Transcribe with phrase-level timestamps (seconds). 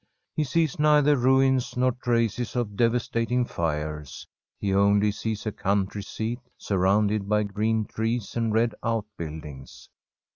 [0.35, 4.25] He sees neither ruins nor traces of devastating fires;
[4.59, 9.89] he only sees a country seat, surrounded by green trees and red outbuildings.